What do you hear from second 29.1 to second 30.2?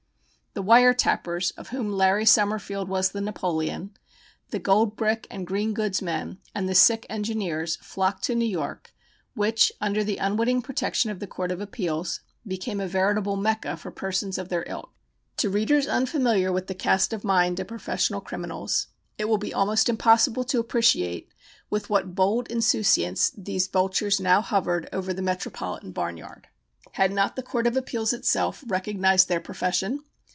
their profession?